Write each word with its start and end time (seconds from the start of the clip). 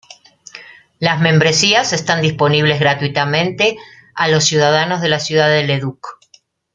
Las 0.97 1.21
membresías 1.21 1.93
están 1.93 2.23
disponibles 2.23 2.79
gratuitamente 2.79 3.77
a 4.15 4.29
los 4.29 4.45
ciudadanos 4.45 4.99
de 4.99 5.09
la 5.09 5.19
ciudad 5.19 5.47
de 5.47 5.61
Leduc. 5.63 6.17